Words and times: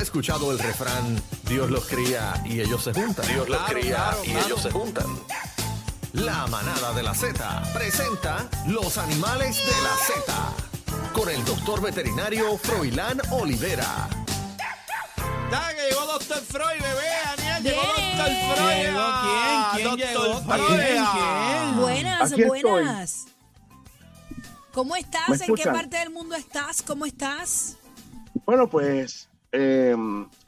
¿Has 0.00 0.04
escuchado 0.06 0.50
el 0.50 0.58
refrán 0.58 1.22
Dios 1.46 1.68
los 1.70 1.84
cría 1.84 2.42
y 2.46 2.58
ellos 2.58 2.82
se 2.84 2.94
juntan? 2.94 3.26
Dios 3.26 3.46
los 3.50 3.60
cría 3.64 4.16
y 4.24 4.30
ellos 4.30 4.62
se 4.62 4.70
juntan. 4.70 5.04
La 6.14 6.46
manada 6.46 6.94
de 6.94 7.02
la 7.02 7.14
Z 7.14 7.62
presenta 7.74 8.48
los 8.66 8.96
animales 8.96 9.58
de 9.58 9.82
la 9.82 9.94
Z 10.06 11.12
con 11.12 11.28
el 11.28 11.44
doctor 11.44 11.82
veterinario 11.82 12.56
Froilán 12.56 13.20
Olivera. 13.30 14.08
Ya 15.50 15.68
que 15.76 15.88
llegó 15.90 16.06
Doctor 16.06 16.38
Freud, 16.44 16.80
bebé, 16.80 17.10
Daniel, 17.36 17.62
llegó 17.62 17.82
Bien. 17.94 18.16
Doctor 18.16 18.56
Freud. 18.56 18.80
Llegó 18.80 19.00
Ah, 19.02 19.72
quién, 19.76 19.96
quién 19.96 20.14
Doctor 20.14 20.26
llegó, 20.26 20.40
Freud. 20.54 20.78
quién, 20.78 20.98
Ah. 20.98 21.12
quién. 21.72 21.76
Buenas, 21.82 22.32
Aquí 22.32 22.42
estoy. 22.42 22.62
buenas. 22.62 23.26
¿Cómo 24.72 24.96
estás? 24.96 25.28
¿Me 25.28 25.44
¿En 25.44 25.54
qué 25.54 25.64
parte 25.64 25.98
del 25.98 26.08
mundo 26.10 26.36
estás? 26.36 26.80
¿Cómo 26.80 27.04
estás? 27.04 27.76
Bueno, 28.46 28.66
pues 28.66 29.28
eh, 29.52 29.96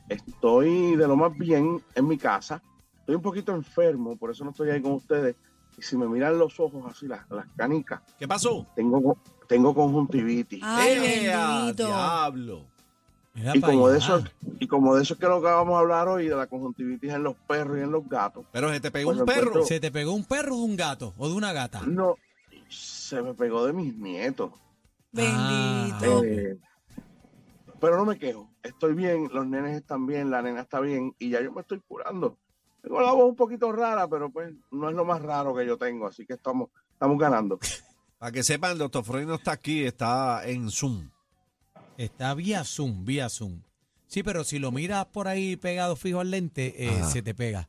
estoy 0.08 0.96
de 0.96 1.06
lo 1.08 1.16
más 1.16 1.36
bien 1.36 1.82
en 1.94 2.08
mi 2.08 2.18
casa. 2.18 2.62
Estoy 3.00 3.14
un 3.16 3.22
poquito 3.22 3.52
enfermo, 3.54 4.16
por 4.16 4.30
eso 4.30 4.44
no 4.44 4.50
estoy 4.50 4.70
ahí 4.70 4.80
con 4.80 4.92
ustedes. 4.92 5.36
Y 5.78 5.82
si 5.82 5.96
me 5.96 6.06
miran 6.06 6.38
los 6.38 6.60
ojos 6.60 6.84
así, 6.88 7.06
las, 7.08 7.28
las 7.30 7.46
canicas, 7.56 8.00
¿Qué 8.18 8.28
pasó? 8.28 8.66
tengo, 8.76 9.16
tengo 9.48 9.74
conjuntivitis. 9.74 10.60
Ay, 10.62 10.98
¡Eh, 10.98 11.74
diablo! 11.76 12.66
Mira 13.34 13.56
y 13.56 13.60
como 13.62 13.88
de 13.88 13.96
eso, 13.96 14.22
y 14.60 14.66
como 14.68 14.94
de 14.94 15.02
eso 15.02 15.14
es 15.14 15.20
que 15.20 15.26
lo 15.26 15.40
que 15.40 15.46
vamos 15.46 15.74
a 15.74 15.78
hablar 15.78 16.06
hoy, 16.06 16.28
de 16.28 16.36
la 16.36 16.46
conjuntivitis 16.46 17.12
en 17.12 17.22
los 17.22 17.34
perros 17.34 17.78
y 17.78 17.80
en 17.80 17.90
los 17.90 18.06
gatos. 18.06 18.44
Pero 18.52 18.70
se 18.70 18.80
te 18.80 18.90
pegó 18.90 19.08
Pues 19.10 19.20
un 19.20 19.24
perro. 19.26 19.40
encuentro- 19.40 19.64
¿Se 19.64 19.80
te 19.80 19.90
pegó 19.90 20.12
un 20.12 20.24
perro 20.26 20.56
de 20.56 20.62
un 20.62 20.76
gato 20.76 21.14
o 21.16 21.28
de 21.30 21.34
una 21.34 21.54
gata? 21.54 21.80
No, 21.86 22.16
se 22.68 23.22
me 23.22 23.32
pegó 23.32 23.64
de 23.64 23.72
mis 23.72 23.96
nietos. 23.96 24.52
Bendito. 25.10 26.20
Ah. 26.20 26.20
Eh, 26.26 26.58
pero 27.80 27.96
no 27.96 28.04
me 28.04 28.18
quejo, 28.18 28.50
estoy 28.62 28.94
bien, 28.94 29.28
los 29.32 29.46
nenes 29.46 29.76
están 29.76 30.06
bien, 30.06 30.30
la 30.30 30.42
nena 30.42 30.60
está 30.60 30.80
bien 30.80 31.14
y 31.18 31.30
ya 31.30 31.40
yo 31.40 31.52
me 31.52 31.62
estoy 31.62 31.80
curando. 31.80 32.38
Tengo 32.80 33.00
la 33.00 33.12
voz 33.12 33.28
un 33.28 33.36
poquito 33.36 33.70
rara, 33.72 34.08
pero 34.08 34.30
pues 34.30 34.52
no 34.70 34.88
es 34.88 34.94
lo 34.94 35.04
más 35.04 35.22
raro 35.22 35.54
que 35.54 35.66
yo 35.66 35.76
tengo, 35.76 36.06
así 36.06 36.26
que 36.26 36.34
estamos, 36.34 36.70
estamos 36.92 37.18
ganando. 37.18 37.58
Para 38.18 38.32
que 38.32 38.42
sepan, 38.42 38.72
el 38.72 38.78
Doctor 38.78 39.04
Freud 39.04 39.26
no 39.26 39.34
está 39.34 39.52
aquí, 39.52 39.84
está 39.84 40.46
en 40.46 40.70
Zoom. 40.70 41.10
Está 41.96 42.34
vía 42.34 42.64
Zoom, 42.64 43.04
vía 43.04 43.28
Zoom. 43.28 43.62
Sí, 44.06 44.22
pero 44.22 44.44
si 44.44 44.58
lo 44.58 44.70
miras 44.70 45.06
por 45.06 45.26
ahí 45.26 45.56
pegado 45.56 45.96
fijo 45.96 46.20
al 46.20 46.30
lente, 46.30 46.86
eh, 46.86 47.04
se 47.04 47.22
te 47.22 47.34
pega. 47.34 47.68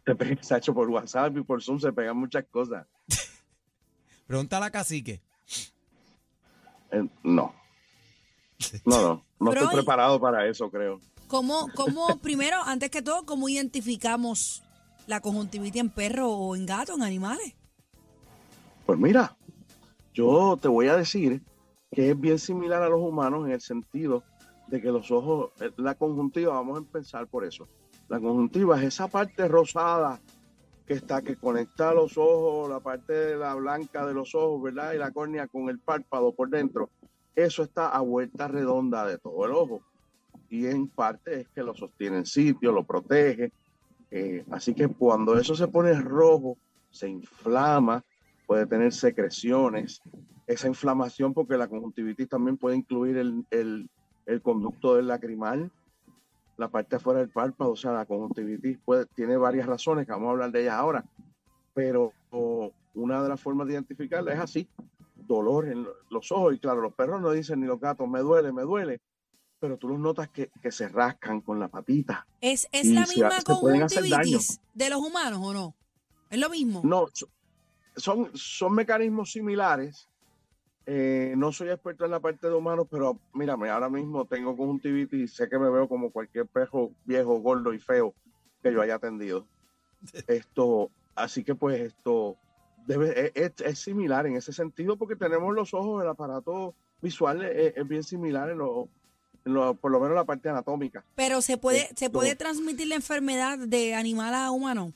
Se 0.04 0.14
pega, 0.14 0.56
hecho 0.56 0.72
por 0.72 0.88
WhatsApp 0.88 1.36
y 1.36 1.42
por 1.42 1.60
Zoom, 1.60 1.80
se 1.80 1.92
pegan 1.92 2.16
muchas 2.16 2.44
cosas. 2.44 2.86
Pregúntale 4.28 4.66
a 4.66 4.70
Cacique. 4.70 5.20
Eh, 6.92 7.08
no, 7.24 7.52
no, 8.84 9.02
no, 9.02 9.24
no 9.38 9.52
estoy 9.52 9.74
preparado 9.74 10.20
para 10.20 10.46
eso, 10.46 10.70
creo. 10.70 11.00
¿Cómo, 11.28 11.68
cómo, 11.74 12.18
primero, 12.18 12.56
antes 12.64 12.90
que 12.90 13.02
todo, 13.02 13.24
cómo 13.24 13.48
identificamos 13.48 14.62
la 15.06 15.20
conjuntivitis 15.20 15.80
en 15.80 15.90
perro 15.90 16.30
o 16.30 16.54
en 16.54 16.66
gato, 16.66 16.94
en 16.94 17.02
animales? 17.02 17.54
Pues 18.84 18.98
mira, 18.98 19.36
yo 20.14 20.56
te 20.60 20.68
voy 20.68 20.88
a 20.88 20.96
decir 20.96 21.42
que 21.90 22.10
es 22.10 22.20
bien 22.20 22.38
similar 22.38 22.82
a 22.82 22.88
los 22.88 23.00
humanos 23.00 23.46
en 23.46 23.52
el 23.52 23.60
sentido 23.60 24.22
de 24.68 24.80
que 24.80 24.90
los 24.90 25.10
ojos, 25.10 25.50
eh, 25.60 25.70
la 25.76 25.94
conjuntiva, 25.94 26.54
vamos 26.54 26.76
a 26.76 26.78
empezar 26.78 27.26
por 27.26 27.44
eso. 27.44 27.68
La 28.08 28.20
conjuntiva 28.20 28.78
es 28.78 28.84
esa 28.84 29.08
parte 29.08 29.48
rosada 29.48 30.20
que 30.86 30.94
está, 30.94 31.22
que 31.22 31.36
conecta 31.36 31.92
los 31.92 32.16
ojos, 32.16 32.70
la 32.70 32.80
parte 32.80 33.12
de 33.12 33.36
la 33.36 33.54
blanca 33.54 34.06
de 34.06 34.14
los 34.14 34.34
ojos, 34.34 34.62
¿verdad? 34.62 34.92
Y 34.92 34.98
la 34.98 35.10
córnea 35.10 35.48
con 35.48 35.68
el 35.68 35.80
párpado 35.80 36.32
por 36.32 36.48
dentro. 36.48 36.90
Eso 37.36 37.62
está 37.62 37.90
a 37.90 38.00
vuelta 38.00 38.48
redonda 38.48 39.06
de 39.06 39.18
todo 39.18 39.44
el 39.44 39.52
ojo. 39.52 39.82
Y 40.48 40.66
en 40.66 40.88
parte 40.88 41.42
es 41.42 41.48
que 41.50 41.62
lo 41.62 41.74
sostiene 41.74 42.18
en 42.18 42.26
sitio, 42.26 42.72
lo 42.72 42.84
protege. 42.84 43.52
Eh, 44.10 44.44
así 44.50 44.74
que 44.74 44.88
cuando 44.88 45.38
eso 45.38 45.54
se 45.54 45.68
pone 45.68 45.92
rojo, 46.00 46.56
se 46.90 47.08
inflama, 47.08 48.02
puede 48.46 48.66
tener 48.66 48.92
secreciones. 48.92 50.00
Esa 50.46 50.68
inflamación, 50.68 51.34
porque 51.34 51.56
la 51.56 51.68
conjuntivitis 51.68 52.28
también 52.28 52.56
puede 52.56 52.76
incluir 52.76 53.18
el, 53.18 53.44
el- 53.50 53.90
conducto 54.42 54.94
del 54.96 55.08
lacrimal, 55.08 55.70
la 56.56 56.68
parte 56.68 56.96
afuera 56.96 57.20
del 57.20 57.28
párpado, 57.28 57.72
o 57.72 57.76
sea, 57.76 57.92
la 57.92 58.06
conjuntivitis 58.06 58.78
puede, 58.84 59.06
tiene 59.06 59.36
varias 59.36 59.66
razones, 59.66 60.06
que 60.06 60.12
vamos 60.12 60.28
a 60.28 60.30
hablar 60.32 60.50
de 60.50 60.62
ellas 60.62 60.74
ahora, 60.74 61.04
pero 61.74 62.12
o, 62.30 62.72
una 62.94 63.22
de 63.22 63.28
las 63.28 63.40
formas 63.40 63.66
de 63.66 63.74
identificarla 63.74 64.32
es 64.32 64.40
así, 64.40 64.68
dolor 65.26 65.68
en 65.68 65.84
lo- 65.84 65.94
los 66.10 66.30
ojos, 66.32 66.54
y 66.54 66.58
claro, 66.58 66.80
los 66.80 66.94
perros 66.94 67.20
no 67.20 67.30
dicen 67.30 67.60
ni 67.60 67.66
los 67.66 67.80
gatos, 67.80 68.08
me 68.08 68.20
duele, 68.20 68.52
me 68.52 68.62
duele, 68.62 69.00
pero 69.58 69.76
tú 69.76 69.88
los 69.88 69.98
notas 69.98 70.28
que, 70.28 70.50
que 70.62 70.70
se 70.70 70.88
rascan 70.88 71.40
con 71.40 71.58
la 71.58 71.68
patita. 71.68 72.26
¿Es, 72.40 72.68
es 72.72 72.84
Y 72.86 72.92
la 72.94 73.06
se- 73.06 73.14
misma 73.14 73.40
se 73.40 73.54
pueden 73.60 73.82
hacer 73.82 74.02
daño. 74.02 74.12
conjuntivitis 74.12 74.60
de 74.74 74.90
los 74.90 75.00
humanos 75.00 75.40
o 75.42 75.52
no? 75.52 75.74
¿Es 76.30 76.38
lo 76.38 76.50
mismo? 76.50 76.80
No, 76.84 77.06
so- 77.12 77.28
son, 77.96 78.30
son 78.34 78.74
mecanismos 78.74 79.32
similares. 79.32 80.08
Eh, 80.88 81.34
no 81.36 81.50
soy 81.50 81.70
experto 81.70 82.04
en 82.04 82.12
la 82.12 82.20
parte 82.20 82.46
de 82.46 82.54
humanos, 82.54 82.86
pero 82.88 83.18
mírame, 83.32 83.70
ahora 83.70 83.88
mismo 83.88 84.24
tengo 84.24 84.56
conjuntivitis 84.56 85.20
y 85.20 85.26
sé 85.28 85.48
que 85.48 85.58
me 85.58 85.68
veo 85.68 85.88
como 85.88 86.10
cualquier 86.12 86.46
perro 86.46 86.90
viejo, 87.04 87.40
gordo 87.40 87.72
y 87.74 87.78
feo 87.80 88.14
que 88.62 88.72
yo 88.72 88.80
haya 88.82 88.94
atendido. 88.96 89.46
Esto, 90.28 90.90
así 91.16 91.42
que 91.42 91.54
pues 91.56 91.80
esto 91.80 92.36
debe, 92.86 93.32
es, 93.34 93.52
es- 93.60 93.78
similar 93.78 94.26
en 94.26 94.36
ese 94.36 94.52
sentido 94.52 94.96
porque 94.96 95.16
tenemos 95.16 95.54
los 95.54 95.74
ojos, 95.74 96.02
el 96.02 96.08
aparato 96.08 96.74
visual 97.02 97.44
es, 97.44 97.76
es 97.76 97.88
bien 97.88 98.02
similar 98.02 98.50
en 98.50 98.58
lo, 98.58 98.88
por 99.74 99.90
lo 99.90 100.00
menos 100.00 100.14
la 100.16 100.24
parte 100.24 100.48
anatómica. 100.48 101.04
Pero 101.14 101.40
se 101.42 101.56
puede, 101.58 101.88
se 101.94 102.06
Esto- 102.06 102.12
puede 102.12 102.34
transmitir 102.36 102.88
la 102.88 102.94
enfermedad 102.96 103.58
de 103.58 103.94
animal 103.94 104.34
a 104.34 104.50
humano. 104.50 104.92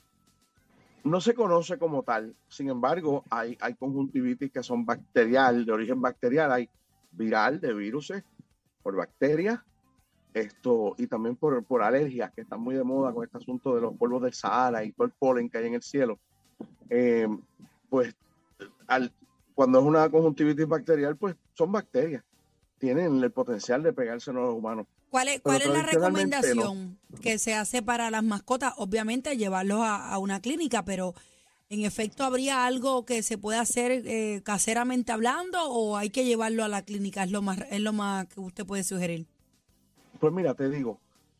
no 1.03 1.19
se 1.21 1.33
conoce 1.33 1.77
como 1.79 2.03
tal. 2.03 2.35
Sin 2.47 2.69
embargo, 2.69 3.23
hay, 3.29 3.57
hay 3.61 3.73
conjuntivitis 3.75 4.51
que 4.51 4.61
son 4.63 4.85
bacterial, 4.85 5.65
de 5.65 5.71
origen 5.71 5.99
bacterial, 6.01 6.51
hay 6.51 6.69
viral 7.11 7.59
de 7.59 7.73
virus 7.73 8.13
por 8.83 8.95
bacterias, 8.95 9.59
esto, 10.33 10.93
y 10.97 11.07
también 11.07 11.35
por, 11.35 11.63
por 11.63 11.81
alergias 11.81 12.31
que 12.31 12.41
están 12.41 12.61
muy 12.61 12.75
de 12.75 12.83
moda 12.83 13.11
con 13.13 13.23
este 13.23 13.37
asunto 13.37 13.75
de 13.75 13.81
los 13.81 13.95
polvos 13.97 14.21
del 14.21 14.33
Sahara 14.33 14.83
y 14.83 14.91
todo 14.91 15.05
el 15.05 15.11
polen 15.11 15.49
que 15.49 15.57
hay 15.57 15.67
en 15.67 15.73
el 15.73 15.81
cielo. 15.81 16.19
Eh, 16.89 17.27
pues 17.91 18.15
al, 18.87 19.11
cuando 19.53 19.79
es 19.79 19.85
una 19.85 20.09
conjuntivitis 20.09 20.65
bacterial, 20.65 21.17
pues 21.17 21.35
son 21.55 21.73
bacterias. 21.73 22.23
Tienen 22.77 23.21
el 23.21 23.31
potencial 23.31 23.83
de 23.83 23.91
pegarse 23.91 24.31
a 24.31 24.33
los 24.33 24.55
humanos. 24.55 24.87
¿Cuál 25.09 25.27
es, 25.27 25.41
cuál 25.41 25.61
es 25.61 25.67
la 25.67 25.81
no. 25.81 25.89
recomendación 25.89 26.97
que 27.21 27.37
se 27.37 27.53
hace 27.53 27.81
para 27.81 28.09
las 28.09 28.23
mascotas? 28.23 28.73
Obviamente 28.77 29.35
llevarlos 29.35 29.81
a, 29.81 30.09
a 30.09 30.17
una 30.19 30.39
clínica, 30.39 30.85
pero 30.85 31.13
en 31.69 31.83
efecto 31.83 32.23
habría 32.23 32.65
algo 32.65 33.05
que 33.05 33.23
se 33.23 33.37
pueda 33.37 33.59
hacer 33.59 33.91
eh, 34.05 34.41
caseramente 34.45 35.11
hablando 35.11 35.61
o 35.65 35.97
hay 35.97 36.11
que 36.11 36.23
llevarlo 36.23 36.63
a 36.63 36.69
la 36.69 36.83
clínica. 36.83 37.23
Es 37.23 37.31
lo 37.31 37.41
más, 37.41 37.59
es 37.69 37.81
lo 37.81 37.91
más 37.91 38.27
que 38.27 38.39
usted 38.39 38.65
puede 38.65 38.85
sugerir. 38.85 39.27
Pues 40.21 40.31
mira, 40.31 40.53
te 40.53 40.69
digo, 40.69 40.97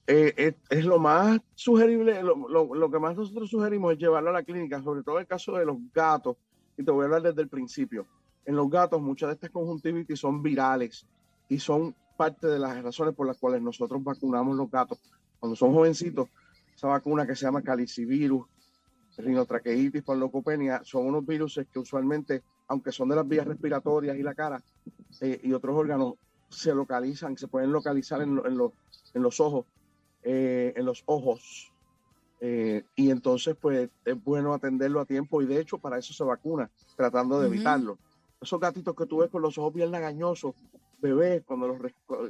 eh, 0.08 0.34
es, 0.38 0.56
es 0.70 0.86
lo 0.86 1.00
más 1.00 1.40
sugerible, 1.56 2.22
lo, 2.24 2.48
lo- 2.50 2.74
lo 2.76 2.92
que 2.92 3.00
más 3.00 3.16
nosotros 3.16 3.50
sugerimos 3.50 3.94
es 3.94 4.00
llevarlo 4.00 4.30
a 4.30 4.34
la 4.34 4.44
clínica, 4.44 4.82
sobre 4.82 5.04
todo 5.04 5.16
en 5.18 5.22
el 5.22 5.28
caso 5.28 5.54
de 5.56 5.66
los 5.66 5.78
gatos, 5.94 6.38
y 6.78 6.84
te 6.84 6.92
voy 6.92 7.04
a 7.04 7.06
hablar 7.06 7.24
desde 7.24 7.42
el 7.42 7.50
principio. 7.50 8.08
En 8.46 8.56
los 8.56 8.70
gatos 8.70 9.02
muchas 9.02 9.30
de 9.30 9.34
estas 9.36 9.52
conjuntivitis 9.52 10.20
son 10.20 10.42
virales 10.42 11.06
y 11.48 11.60
son 11.60 11.96
parte 12.18 12.48
de 12.48 12.60
las 12.60 12.82
razones 12.84 13.14
por 13.16 13.28
las 13.28 13.38
cuales 13.38 13.62
nosotros 13.62 14.04
vacunamos 14.04 14.56
los 14.56 14.70
gatos. 14.70 15.00
Cuando 15.40 15.56
son 15.56 15.74
jovencitos, 15.74 16.28
esa 16.76 16.88
vacuna 16.88 17.26
que 17.28 17.36
se 17.36 17.46
llama 17.46 17.62
calicivirus, 17.62 18.46
rinotraqueitis, 19.18 20.04
leucopenia, 20.08 20.82
son 20.84 21.06
unos 21.08 21.26
virus 21.26 21.60
que 21.72 21.80
usualmente, 21.80 22.44
aunque 22.68 22.92
son 22.92 23.10
de 23.10 23.16
las 23.16 23.28
vías 23.28 23.46
respiratorias 23.46 24.18
y 24.18 24.24
la 24.24 24.34
cara 24.34 24.62
eh, 25.22 25.40
y 25.44 25.54
otros 25.54 25.76
órganos, 25.76 26.14
se 26.50 26.74
localizan, 26.74 27.38
se 27.38 27.48
pueden 27.48 27.72
localizar 27.72 28.22
en, 28.22 28.40
en, 28.46 28.58
en 29.14 29.22
los 29.24 29.40
ojos, 29.40 29.66
eh, 30.24 30.74
en 30.76 30.86
los 30.86 31.04
ojos. 31.06 31.72
Eh, 32.40 32.84
y 32.96 33.12
entonces, 33.12 33.56
pues, 33.60 33.90
es 34.06 34.24
bueno 34.24 34.54
atenderlo 34.54 35.00
a 35.00 35.06
tiempo 35.06 35.42
y 35.42 35.46
de 35.46 35.60
hecho 35.60 35.78
para 35.78 35.98
eso 35.98 36.14
se 36.14 36.24
vacuna, 36.24 36.72
tratando 36.96 37.40
de 37.40 37.48
evitarlo. 37.48 37.98
Esos 38.42 38.60
gatitos 38.60 38.96
que 38.96 39.06
tú 39.06 39.18
ves 39.18 39.30
con 39.30 39.42
los 39.44 39.58
ojos 39.58 39.74
bien 39.74 39.92
lagañosos, 39.92 40.56
bebés, 41.00 41.44
cuando 41.46 41.68
los 41.68 41.80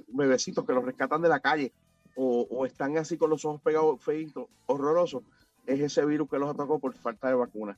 bebecitos 0.08 0.66
que 0.66 0.74
los 0.74 0.84
rescatan 0.84 1.22
de 1.22 1.30
la 1.30 1.40
calle 1.40 1.72
o, 2.16 2.46
o 2.50 2.66
están 2.66 2.98
así 2.98 3.18
con 3.18 3.30
los 3.30 3.46
ojos 3.46 3.62
pegados, 3.62 4.04
feitos, 4.04 4.48
horrorosos, 4.66 5.24
es 5.66 5.80
ese 5.80 6.06
virus 6.06 6.30
que 6.30 6.40
los 6.40 6.50
atacó 6.50 6.80
por 6.80 6.94
falta 6.94 7.30
de 7.30 7.36
vacuna. 7.36 7.78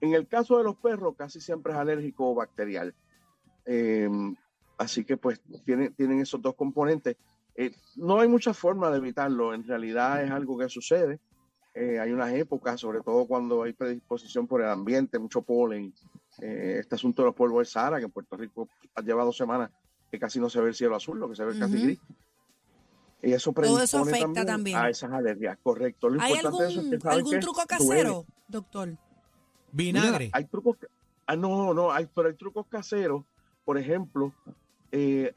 En 0.00 0.14
el 0.14 0.26
caso 0.26 0.58
de 0.58 0.64
los 0.64 0.76
perros, 0.76 1.16
casi 1.16 1.40
siempre 1.40 1.72
es 1.72 1.78
alérgico 1.78 2.30
o 2.30 2.34
bacterial. 2.34 2.94
Eh, 3.66 4.08
así 4.78 5.04
que 5.04 5.16
pues 5.16 5.40
tienen, 5.64 5.92
tienen 5.94 6.20
esos 6.20 6.40
dos 6.40 6.54
componentes. 6.54 7.16
Eh, 7.60 7.72
no 7.96 8.20
hay 8.20 8.28
mucha 8.28 8.54
forma 8.54 8.88
de 8.88 8.98
evitarlo, 8.98 9.52
en 9.52 9.66
realidad 9.66 10.22
es 10.22 10.30
algo 10.30 10.56
que 10.56 10.68
sucede. 10.68 11.18
Eh, 11.74 11.98
hay 11.98 12.12
unas 12.12 12.32
épocas, 12.32 12.80
sobre 12.80 13.00
todo 13.00 13.26
cuando 13.26 13.64
hay 13.64 13.72
predisposición 13.72 14.46
por 14.46 14.62
el 14.62 14.68
ambiente, 14.68 15.18
mucho 15.18 15.42
polen. 15.42 15.92
Eh, 16.40 16.76
este 16.78 16.94
asunto 16.94 17.22
de 17.22 17.26
los 17.26 17.34
polvos 17.34 17.66
de 17.66 17.72
Sahara, 17.72 17.98
que 17.98 18.04
en 18.04 18.12
Puerto 18.12 18.36
Rico 18.36 18.68
ha 18.94 19.02
llevado 19.02 19.26
dos 19.26 19.36
semanas 19.36 19.72
que 20.08 20.20
casi 20.20 20.38
no 20.38 20.48
se 20.48 20.60
ve 20.60 20.68
el 20.68 20.74
cielo 20.76 20.94
azul, 20.94 21.18
lo 21.18 21.28
que 21.28 21.34
se 21.34 21.44
ve 21.44 21.50
es 21.50 21.58
casi 21.58 21.82
gris. 21.82 22.00
Y 23.22 23.32
eso 23.32 23.52
Todo 23.52 23.82
eso 23.82 24.04
predispone 24.04 24.12
afecta 24.12 24.46
también. 24.46 24.78
a 24.78 24.88
esas 24.88 25.10
alergias, 25.10 25.58
correcto. 25.60 26.08
Lo 26.08 26.22
¿Hay 26.22 26.34
importante 26.34 26.62
de 26.62 26.70
eso 26.70 26.80
es 26.80 26.84
algún, 26.86 26.98
que 27.00 27.08
algún 27.08 27.32
que 27.32 27.38
truco 27.40 27.62
duele. 27.66 28.02
casero, 28.02 28.26
doctor? 28.46 28.96
Vinagre. 29.72 30.26
Mira, 30.26 30.38
hay 30.38 30.44
trucos. 30.44 30.76
Ah, 31.26 31.34
no, 31.34 31.74
no, 31.74 31.90
hay, 31.90 32.06
pero 32.14 32.28
hay 32.28 32.34
trucos 32.34 32.68
caseros. 32.68 33.24
Por 33.64 33.76
ejemplo, 33.78 34.32
eh, 34.92 35.32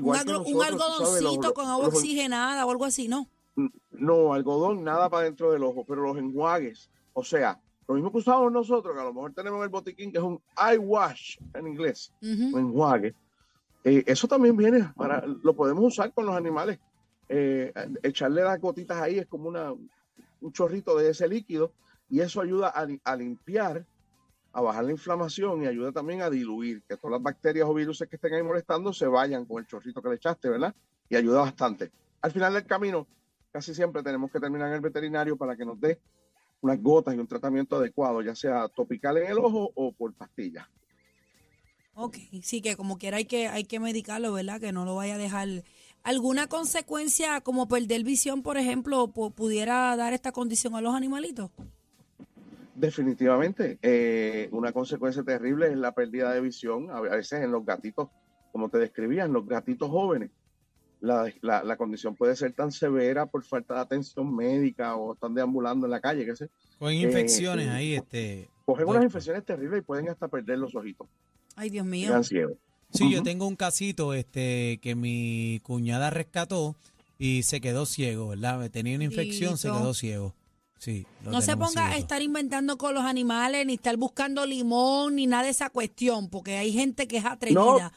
Un, 0.00 0.12
que 0.44 0.50
sabes, 0.64 0.82
los- 0.82 1.00
algodoncito 1.00 1.54
con 1.54 1.66
agua 1.66 1.86
los- 1.86 1.94
oxigenada 1.94 2.66
o 2.66 2.70
algo 2.70 2.84
así, 2.84 3.08
¿no? 3.08 3.28
No, 3.90 4.32
algodón, 4.34 4.82
nada 4.82 5.08
para 5.08 5.24
dentro 5.24 5.52
del 5.52 5.62
ojo, 5.62 5.84
pero 5.86 6.02
los 6.02 6.16
enjuagues, 6.18 6.90
o 7.12 7.22
sea, 7.22 7.60
lo 7.86 7.94
mismo 7.94 8.10
que 8.10 8.18
usamos 8.18 8.50
nosotros, 8.50 8.94
que 8.94 9.00
a 9.00 9.04
lo 9.04 9.12
mejor 9.14 9.32
tenemos 9.32 9.58
en 9.58 9.64
el 9.64 9.68
botiquín, 9.68 10.10
que 10.10 10.18
es 10.18 10.24
un 10.24 10.40
eye 10.56 10.78
wash 10.78 11.36
en 11.54 11.68
inglés, 11.68 12.12
un 12.20 12.58
enjuague. 12.60 13.14
eh, 13.84 14.02
eso 14.06 14.26
también 14.26 14.56
viene 14.56 14.90
para, 14.96 15.24
lo 15.26 15.54
podemos 15.54 15.84
usar 15.84 16.12
con 16.12 16.24
los 16.26 16.34
animales. 16.34 16.78
Eh, 17.28 17.72
echarle 18.02 18.42
las 18.42 18.58
gotitas 18.60 19.00
ahí 19.00 19.18
es 19.18 19.26
como 19.26 19.48
una, 19.48 19.72
un 19.72 20.52
chorrito 20.52 20.96
de 20.96 21.10
ese 21.10 21.28
líquido 21.28 21.72
y 22.08 22.20
eso 22.20 22.40
ayuda 22.40 22.68
a 22.70 23.16
limpiar, 23.16 23.84
a 24.54 24.60
bajar 24.60 24.84
la 24.84 24.92
inflamación 24.92 25.64
y 25.64 25.66
ayuda 25.66 25.90
también 25.92 26.22
a 26.22 26.30
diluir, 26.30 26.82
que 26.88 26.96
todas 26.96 27.12
las 27.12 27.22
bacterias 27.22 27.66
o 27.68 27.74
virus 27.74 28.04
que 28.08 28.16
estén 28.16 28.34
ahí 28.34 28.42
molestando 28.42 28.92
se 28.92 29.06
vayan 29.06 29.44
con 29.44 29.58
el 29.58 29.66
chorrito 29.66 30.00
que 30.00 30.08
le 30.08 30.14
echaste, 30.14 30.48
¿verdad? 30.48 30.74
Y 31.08 31.16
ayuda 31.16 31.40
bastante. 31.40 31.90
Al 32.22 32.30
final 32.30 32.54
del 32.54 32.64
camino, 32.64 33.06
casi 33.50 33.74
siempre 33.74 34.02
tenemos 34.02 34.30
que 34.30 34.38
terminar 34.40 34.68
en 34.68 34.74
el 34.74 34.80
veterinario 34.80 35.36
para 35.36 35.56
que 35.56 35.64
nos 35.64 35.78
dé 35.80 36.00
unas 36.60 36.80
gotas 36.80 37.14
y 37.14 37.18
un 37.18 37.26
tratamiento 37.26 37.76
adecuado, 37.76 38.22
ya 38.22 38.34
sea 38.34 38.68
topical 38.68 39.18
en 39.18 39.30
el 39.30 39.38
ojo 39.38 39.70
o 39.74 39.92
por 39.92 40.14
pastillas. 40.14 40.66
Ok, 41.96 42.16
sí 42.42 42.60
que 42.60 42.76
como 42.76 42.96
quiera 42.98 43.18
hay 43.18 43.24
que, 43.24 43.48
hay 43.48 43.64
que 43.64 43.78
medicarlo, 43.80 44.32
¿verdad? 44.32 44.60
Que 44.60 44.72
no 44.72 44.84
lo 44.84 44.96
vaya 44.96 45.14
a 45.14 45.18
dejar. 45.18 45.48
¿Alguna 46.02 46.48
consecuencia 46.48 47.40
como 47.40 47.68
perder 47.68 48.02
visión, 48.04 48.42
por 48.42 48.56
ejemplo, 48.56 49.06
pu- 49.08 49.32
pudiera 49.32 49.94
dar 49.96 50.12
esta 50.12 50.32
condición 50.32 50.74
a 50.74 50.80
los 50.80 50.94
animalitos? 50.94 51.50
Definitivamente, 52.74 53.78
eh, 53.82 54.48
una 54.52 54.72
consecuencia 54.72 55.22
terrible 55.22 55.68
es 55.68 55.76
la 55.76 55.92
pérdida 55.92 56.32
de 56.32 56.40
visión, 56.40 56.90
a 56.90 57.00
veces 57.00 57.42
en 57.42 57.52
los 57.52 57.64
gatitos, 57.64 58.08
como 58.52 58.68
te 58.68 58.78
describían, 58.78 59.32
los 59.32 59.46
gatitos 59.46 59.88
jóvenes. 59.90 60.30
La, 61.00 61.30
la- 61.42 61.62
la 61.62 61.76
condición 61.76 62.16
puede 62.16 62.34
ser 62.34 62.52
tan 62.52 62.72
severa 62.72 63.26
por 63.26 63.44
falta 63.44 63.74
de 63.74 63.80
atención 63.80 64.34
médica 64.34 64.96
o 64.96 65.14
están 65.14 65.34
deambulando 65.34 65.86
en 65.86 65.90
la 65.92 66.00
calle, 66.00 66.24
que 66.24 66.34
se 66.34 66.48
Con 66.78 66.92
infecciones 66.92 67.66
eh, 67.66 67.70
ahí, 67.70 67.94
este. 67.94 68.48
cogen 68.64 68.80
doctor. 68.86 68.96
unas 68.96 69.04
infecciones 69.04 69.44
terribles 69.44 69.80
y 69.80 69.82
pueden 69.82 70.08
hasta 70.08 70.28
perder 70.28 70.58
los 70.58 70.74
ojitos, 70.74 71.06
Ay, 71.56 71.70
Dios 71.70 71.86
mío. 71.86 72.08
quedan 72.08 72.24
ciegos. 72.24 72.56
Sí, 72.90 73.10
yo 73.12 73.22
tengo 73.22 73.46
un 73.46 73.56
casito 73.56 74.14
este 74.14 74.78
que 74.80 74.94
mi 74.94 75.60
cuñada 75.64 76.10
rescató 76.10 76.76
y 77.18 77.42
se 77.42 77.60
quedó 77.60 77.86
ciego, 77.86 78.28
¿verdad? 78.28 78.70
Tenía 78.70 78.94
una 78.96 79.04
infección, 79.04 79.58
se 79.58 79.68
quedó 79.68 79.94
ciego. 79.94 80.34
Sí. 80.78 81.06
No 81.22 81.40
se 81.40 81.56
ponga 81.56 81.88
a 81.88 81.96
estar 81.96 82.20
inventando 82.20 82.76
con 82.76 82.94
los 82.94 83.04
animales, 83.04 83.66
ni 83.66 83.74
estar 83.74 83.96
buscando 83.96 84.44
limón, 84.44 85.16
ni 85.16 85.26
nada 85.26 85.44
de 85.44 85.50
esa 85.50 85.70
cuestión, 85.70 86.28
porque 86.28 86.56
hay 86.56 86.72
gente 86.72 87.08
que 87.08 87.18
es 87.18 87.24
atrevida. 87.24 87.92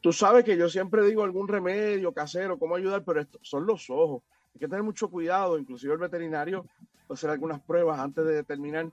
Tú 0.00 0.12
sabes 0.12 0.44
que 0.44 0.56
yo 0.56 0.68
siempre 0.68 1.06
digo 1.06 1.22
algún 1.22 1.46
remedio 1.46 2.12
casero, 2.12 2.58
cómo 2.58 2.74
ayudar, 2.74 3.04
pero 3.04 3.20
esto 3.20 3.38
son 3.42 3.66
los 3.66 3.88
ojos. 3.88 4.22
Hay 4.54 4.60
que 4.60 4.66
tener 4.66 4.82
mucho 4.82 5.08
cuidado, 5.08 5.58
inclusive 5.58 5.92
el 5.92 6.00
veterinario 6.00 6.66
puede 7.06 7.18
hacer 7.18 7.30
algunas 7.30 7.60
pruebas 7.60 8.00
antes 8.00 8.24
de 8.24 8.34
determinar 8.34 8.90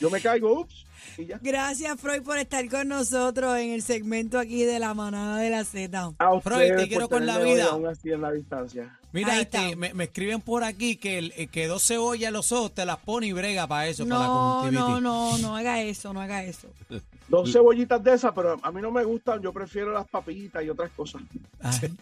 Yo 0.00 0.10
me 0.10 0.20
caigo, 0.20 0.58
ups, 0.58 0.84
y 1.16 1.26
ya. 1.26 1.38
Gracias, 1.40 2.00
Freud, 2.00 2.22
por 2.22 2.36
estar 2.36 2.68
con 2.68 2.88
nosotros 2.88 3.56
en 3.58 3.70
el 3.70 3.82
segmento 3.82 4.40
aquí 4.40 4.64
de 4.64 4.80
la 4.80 4.92
manada 4.92 5.38
de 5.38 5.50
la 5.50 5.62
Z. 5.62 6.14
A 6.18 6.40
Freud, 6.40 6.74
te 6.74 6.88
quiero 6.88 7.08
con 7.08 7.26
la 7.26 7.38
vida. 7.38 7.66
Aún 7.66 7.86
así 7.86 8.10
en 8.10 8.22
la 8.22 8.32
distancia. 8.32 8.98
Mira, 9.12 9.38
este, 9.40 9.76
me, 9.76 9.92
me 9.94 10.04
escriben 10.04 10.40
por 10.40 10.64
aquí 10.64 10.96
que, 10.96 11.18
el, 11.18 11.32
eh, 11.36 11.46
que 11.46 11.66
dos 11.66 11.86
cebollas 11.86 12.28
en 12.28 12.34
los 12.34 12.50
ojos 12.52 12.72
te 12.74 12.84
las 12.86 12.96
pone 12.98 13.26
y 13.26 13.32
brega 13.32 13.66
para 13.66 13.86
eso, 13.88 14.04
para 14.06 14.20
la 14.20 14.26
No, 14.26 14.34
conjuntivitis. 14.62 14.88
no, 14.88 15.00
no, 15.00 15.38
no 15.38 15.56
haga 15.56 15.80
eso, 15.82 16.12
no 16.12 16.20
haga 16.20 16.42
eso. 16.44 16.68
Dos 17.28 17.50
cebollitas 17.50 18.02
de 18.04 18.12
esas, 18.12 18.32
pero 18.34 18.58
a 18.62 18.70
mí 18.72 18.82
no 18.82 18.90
me 18.90 19.04
gustan. 19.04 19.40
Yo 19.40 19.54
prefiero 19.54 19.90
las 19.92 20.06
papitas 20.06 20.62
y 20.64 20.68
otras 20.68 20.90
cosas. 20.90 21.22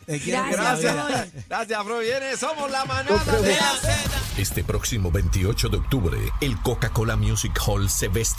Te 0.05 0.19
quiero 0.19 0.43
la 0.45 0.51
Gracias. 0.51 1.07
Freud. 1.07 1.45
Gracias, 1.49 1.85
Fro. 1.85 1.99
Viene, 2.01 2.37
somos 2.37 2.69
la 2.69 2.85
manada 2.85 3.39
de 3.41 3.51
la 3.55 3.71
Z. 3.77 4.11
Este 4.39 4.65
próximo 4.65 5.13
28 5.13 5.69
de 5.69 5.77
octubre, 5.77 6.19
el 6.41 6.61
Coca-Cola 6.63 7.15
Music 7.15 7.53
Hall 7.65 7.89
se 7.89 8.09
vestirá 8.09 8.31